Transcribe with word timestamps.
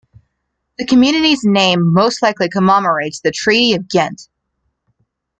The 0.79 0.85
community's 0.87 1.41
name 1.43 1.93
most 1.93 2.23
likely 2.23 2.49
commemorates 2.49 3.19
the 3.19 3.29
Treaty 3.29 3.73
of 3.75 3.87
Ghent. 3.87 4.27